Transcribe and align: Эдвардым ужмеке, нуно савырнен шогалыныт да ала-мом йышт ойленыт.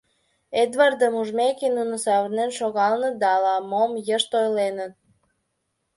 Эдвардым 0.63 1.13
ужмеке, 1.21 1.67
нуно 1.77 1.95
савырнен 2.05 2.51
шогалыныт 2.59 3.15
да 3.21 3.27
ала-мом 3.37 3.91
йышт 4.07 4.31
ойленыт. 4.41 4.93